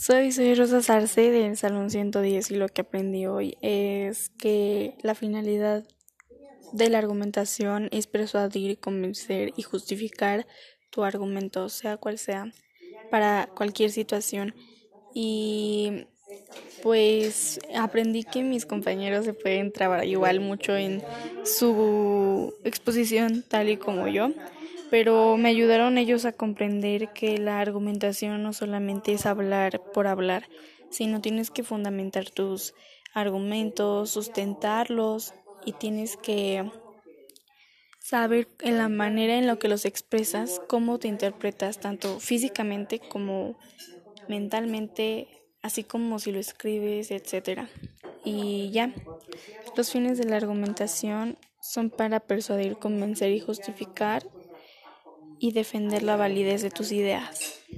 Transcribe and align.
Soy, 0.00 0.30
soy 0.30 0.54
Rosa 0.54 0.80
Sarce 0.80 1.32
del 1.32 1.56
Salón 1.56 1.90
110 1.90 2.52
y 2.52 2.56
lo 2.56 2.68
que 2.68 2.82
aprendí 2.82 3.26
hoy 3.26 3.58
es 3.62 4.30
que 4.30 4.94
la 5.02 5.16
finalidad 5.16 5.84
de 6.72 6.88
la 6.88 6.98
argumentación 6.98 7.88
es 7.90 8.06
persuadir, 8.06 8.78
convencer 8.78 9.52
y 9.56 9.62
justificar 9.62 10.46
tu 10.90 11.02
argumento, 11.02 11.68
sea 11.68 11.96
cual 11.96 12.18
sea, 12.18 12.52
para 13.10 13.48
cualquier 13.56 13.90
situación. 13.90 14.54
Y 15.14 16.06
pues 16.80 17.58
aprendí 17.74 18.22
que 18.22 18.44
mis 18.44 18.66
compañeros 18.66 19.24
se 19.24 19.34
pueden 19.34 19.72
trabar 19.72 20.04
igual 20.06 20.38
mucho 20.38 20.76
en 20.76 21.02
su 21.44 22.54
exposición 22.62 23.42
tal 23.48 23.68
y 23.68 23.76
como 23.76 24.06
yo 24.06 24.30
pero 24.90 25.36
me 25.36 25.48
ayudaron 25.48 25.98
ellos 25.98 26.24
a 26.24 26.32
comprender 26.32 27.12
que 27.12 27.38
la 27.38 27.60
argumentación 27.60 28.42
no 28.42 28.52
solamente 28.52 29.12
es 29.12 29.26
hablar 29.26 29.82
por 29.92 30.06
hablar, 30.06 30.48
sino 30.90 31.20
tienes 31.20 31.50
que 31.50 31.62
fundamentar 31.62 32.30
tus 32.30 32.74
argumentos, 33.14 34.10
sustentarlos 34.10 35.34
y 35.64 35.72
tienes 35.72 36.16
que 36.16 36.70
saber 38.00 38.48
en 38.60 38.78
la 38.78 38.88
manera 38.88 39.36
en 39.36 39.46
la 39.46 39.56
que 39.56 39.68
los 39.68 39.84
expresas, 39.84 40.62
cómo 40.66 40.98
te 40.98 41.08
interpretas 41.08 41.78
tanto 41.78 42.20
físicamente 42.20 43.00
como 43.00 43.58
mentalmente, 44.28 45.28
así 45.62 45.84
como 45.84 46.18
si 46.18 46.32
lo 46.32 46.38
escribes, 46.38 47.10
etcétera. 47.10 47.68
Y 48.24 48.70
ya, 48.70 48.94
los 49.76 49.92
fines 49.92 50.18
de 50.18 50.24
la 50.24 50.36
argumentación 50.36 51.36
son 51.60 51.90
para 51.90 52.20
persuadir, 52.20 52.78
convencer 52.78 53.30
y 53.32 53.40
justificar 53.40 54.24
y 55.38 55.52
defender 55.52 56.02
la 56.02 56.16
validez 56.16 56.62
de 56.62 56.70
tus 56.70 56.92
ideas. 56.92 57.58